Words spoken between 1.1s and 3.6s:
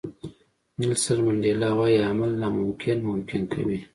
منډیلا وایي عمل ناممکن ممکن